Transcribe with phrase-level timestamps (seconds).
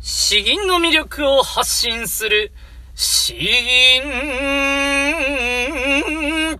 [0.00, 2.52] 詩吟の魅力を発信する、
[2.94, 4.02] 詩吟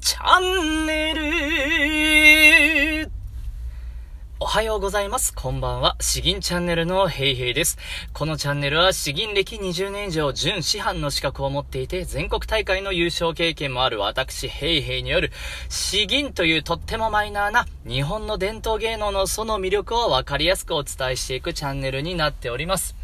[0.01, 2.28] チャンネル。
[4.59, 5.33] おはようございます。
[5.37, 5.95] こんばんは。
[6.01, 7.79] 詩吟チャンネルのヘイヘイです。
[8.13, 15.31] このチャンネルは詩吟歴20年以上、準師範の資格を持っていて、全国大会の優勝経験もある私、ヘイヘイによる、
[15.69, 22.97] 詩吟というとってもマイナーな日本の伝統芸能のその魅力をわかりやすくお伝えしていくチャンネルになっております。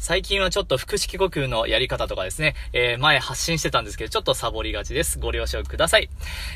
[0.00, 5.18] 最近はちょっと腹式呼吸のやり方とかですね、えー、前発信してたんですけど、ちょっとサボりがちです。
[5.18, 6.08] ご了承ください。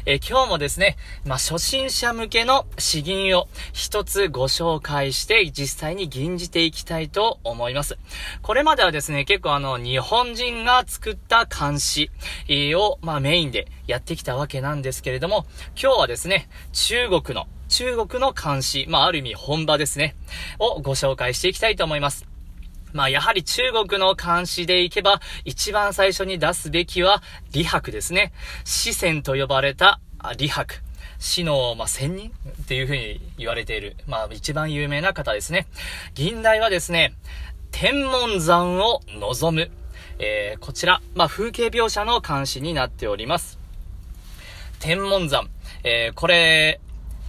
[0.07, 7.99] えー、今日もですね、まあ、初心者向けの詩吟を一つご紹介して、実際に吟じていきたいと思います。
[8.41, 12.11] これまではですね、結構あの、日本人が作った漢詩
[12.49, 15.45] を、まあ、メインでやってきたわけなんですけれども、
[15.79, 20.17] 今日はですね、中国の中国の漢詩、まあ、ある意味本場ですね、
[20.59, 22.34] をご紹介していきたいと思います。
[22.95, 28.33] まあやはり中国の漢詩でいけば、一番最初に出すべきは、李白ですね。
[28.65, 30.77] 詩仙と呼ばれた李白。
[31.19, 32.31] 死の、まあ、仙人
[32.63, 35.67] っていう風に言われている、まあ、一番有名な方ですね。
[36.15, 37.15] 銀代はですね、
[37.73, 39.71] 天文山を望む。
[40.21, 43.59] えー、こちら、まあ、風景描写の漢詩になっております。
[44.79, 45.49] 天文山。
[45.83, 46.81] えー、これ、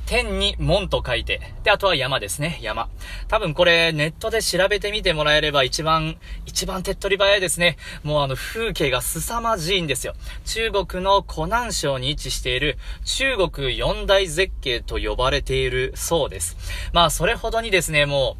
[0.05, 2.89] 天に門と書いて、で、あとは山ですね、山。
[3.27, 7.77] 多分これネットで調べてみてもらえれば一番、一番手っ取り早いですね。
[8.03, 10.13] もうあの風景が凄まじいんですよ。
[10.45, 16.55] 中国の湖南省に位置している中国四大絶景と呼ばれているそうです。
[16.93, 18.37] まあそれほどにですね、も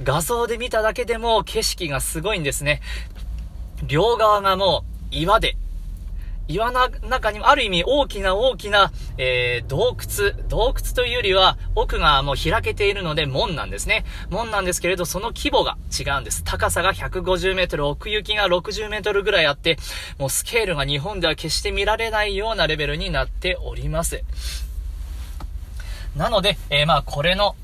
[0.00, 2.82] う画像で見ただけでも景色がすごいんですね。
[3.86, 5.56] 両側がもう岩で
[6.48, 14.04] 岩の中にもある意味大きな大きな、えー、洞窟、洞窟というよりは奥がもう開けているので門なんですね。
[14.30, 16.44] 門なんですけれど、その規模が違うんです。
[16.44, 19.76] 高さが150メートル、奥行きが60メートルぐらいあって、
[20.18, 24.22] もうスケールが日本では決して見られないようなレベルになっております。
[26.16, 27.56] なので、えー、まあこれの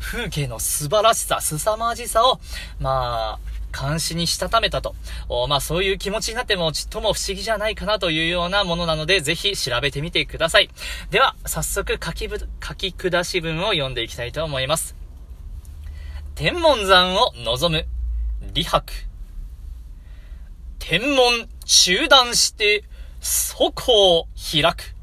[0.00, 2.40] 風景の素晴らしさ、凄まじさを、
[2.80, 4.94] まあ、監視にしたためたと。
[5.48, 10.70] まあそういう気持ちになってもちっとも不思議じゃないかなというようなものなので、ぜひ調べてみてください。
[11.10, 14.96] では、早速書きぶ、書き下し文を読んでいきたいと思います。
[16.34, 17.86] 天文山を望む、
[18.54, 18.92] 李白。
[20.78, 22.84] 天文中断して、
[23.20, 24.94] そこを開く。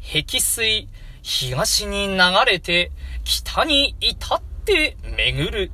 [0.00, 0.88] 碧水、
[1.22, 2.90] 東に流れて、
[3.24, 5.70] 北に至って巡る。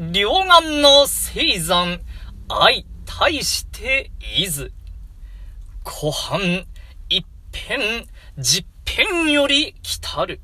[0.00, 2.00] 両岸の聖山、
[2.48, 4.72] 愛対していず。
[5.84, 6.66] 湖畔、
[7.10, 10.40] 一辺、十辺より来たる。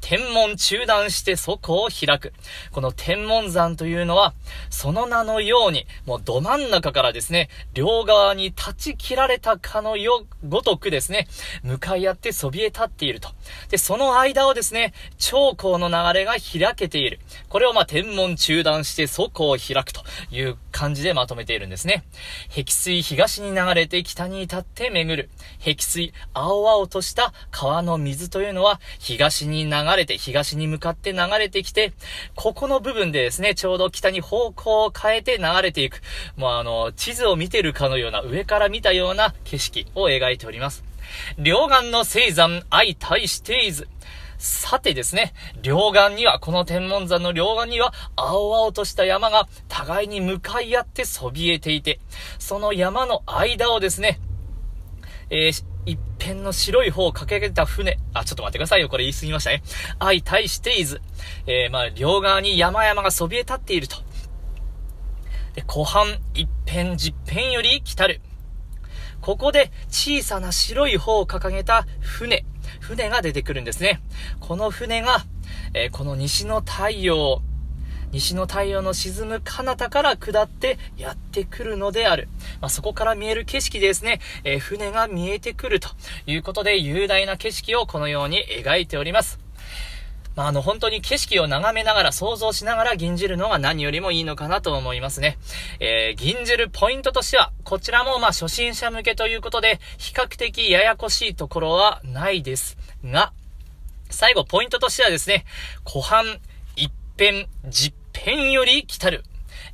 [0.00, 2.32] 天文中断してそこを開く。
[2.70, 4.34] この天文山というのは、
[4.70, 11.28] その名のように、もうど真ん中からですね、両側に断ち切られたかのよ、ごとくですね、
[11.62, 13.30] 向かい合ってそびえ立っていると。
[13.68, 17.20] で、その間をですね、長江の流れが開けている。
[17.48, 22.04] これをまあ天文中断してそこを開くという感じでまとめているんですね。
[22.48, 25.30] 碧水東に流れて北に至って巡る。
[25.58, 31.92] 碧水、青々とした川の水というのは東に流れて、東に向かって流れてきて、
[32.34, 36.00] ここの部分でですね、ちょうど北に方向を変えて流れていく。
[36.36, 40.84] もうあの、地図を見てるかのような、上から見たような景色を描いております。
[41.38, 43.88] 両岸の聖山相対していず。
[44.38, 52.00] さてですね、両岸には、この天文山の両岸には、青々とした山が互いに向かい合ってそびえていて、
[52.40, 54.18] その山の間をですね、
[55.30, 57.98] えー、一辺の白い方を駆け上げた船。
[58.14, 58.88] あ、ちょっと待ってくださいよ。
[58.88, 59.62] これ言い過ぎましたね。
[59.98, 61.00] 相対していず。
[61.46, 63.96] えー、まあ、両側に山々がそびえ立っていると。
[65.54, 68.20] で、湖畔一辺十辺より来たる。
[69.20, 72.44] ここで小さな白い方を掲げた船。
[72.80, 74.00] 船が出てくるんですね。
[74.40, 75.24] この船が、
[75.74, 77.42] えー、この西の太陽、
[78.12, 82.28] 西の太陽の沈む彼方から下ってやってくるのである。
[82.60, 85.88] まあ、そこから見える景色ですね、えー、船が見えてくると
[86.26, 89.38] いうことで雄大な景色をこのように描いております。
[90.34, 95.36] まあ、あの、本当に景色を眺めながら、想像しながら吟じるのが何よりもいいのかなと思いますね。
[95.78, 103.32] えー、吟じるポイントとしては、こちらもま、初心者向けということで、比較的ややこしいところはないですが、
[104.08, 105.44] 最後、ポイントとしてはですね、
[105.84, 106.40] 湖畔、
[106.76, 109.24] 一辺、十辺より来たる。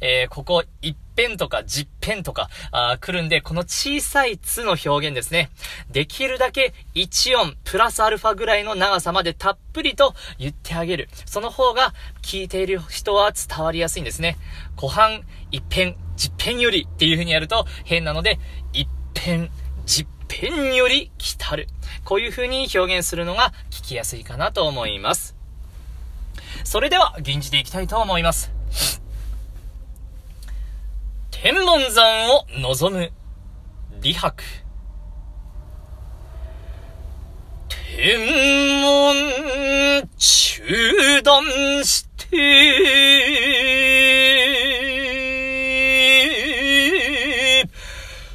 [0.00, 5.50] えー、ここ一辺とか十辺とか、あ来るんで、この小さいつの表現ですね。
[5.90, 11.08] できるだけ1音プラスアルファぐらいの長さまでたっぷりと言ってあげる。
[11.26, 11.92] その方が
[12.22, 14.36] 聞いている人は伝わりやすいんですね。
[14.76, 18.38] 後半、一辺、十辺よりっていう風にやると変なので、
[18.72, 19.50] 一辺、
[19.86, 21.66] 十辺より来たる。
[22.04, 25.37] こういう風に表現するのが聞きやすいかなと思います。
[26.70, 28.52] それでは、吟じていきたいと思います。
[31.30, 33.10] 天文山を望む、
[34.02, 34.44] 李白。
[37.96, 38.18] 天
[38.82, 41.42] 文中断
[41.86, 42.36] して、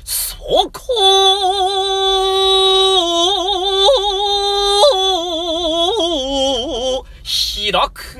[0.03, 0.37] そ
[0.71, 0.73] こ
[7.71, 8.12] 開く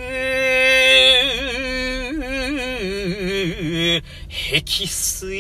[4.54, 5.36] 碧水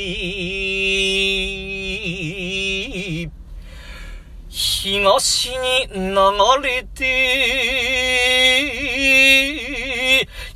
[4.49, 6.01] 東に流
[6.63, 7.07] れて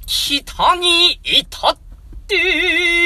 [0.07, 1.77] 北に至っ
[2.25, 2.97] て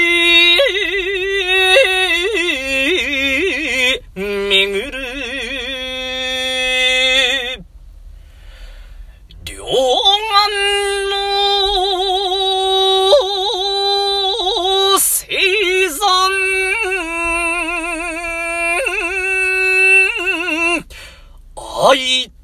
[21.91, 21.99] 相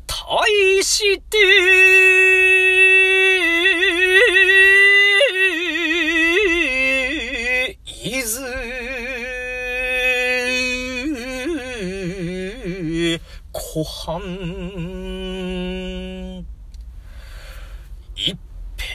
[0.05, 1.37] 対して、
[8.03, 8.41] いず、
[13.53, 14.21] 湖畔、
[18.17, 18.37] 一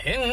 [0.05, 0.29] 辺、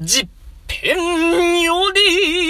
[0.00, 0.26] 十
[0.68, 2.45] 辺より、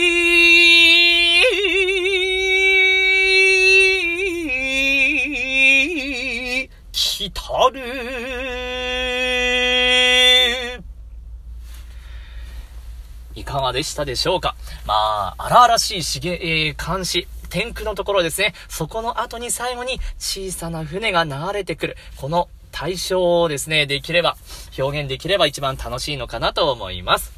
[13.34, 14.56] いかがでしたでしょうか？
[14.86, 18.54] まあ、荒々しいしげ、えー、監視、天空のところですね。
[18.68, 21.96] そこの後に最後に小さな船が流れてくる。
[22.16, 24.36] この対象をですね、できれば、
[24.78, 27.32] 表現できれば一番楽しいのかなと思います。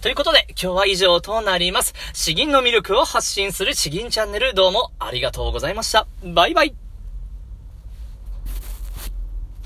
[0.00, 1.94] ということで、今日は以上となります。
[2.12, 6.08] 詩吟の魅力を発信する詩吟チャンネルどうもありがとうございました。
[6.24, 6.74] バイバイ。